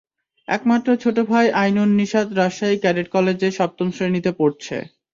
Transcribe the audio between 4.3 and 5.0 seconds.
পড়ছে।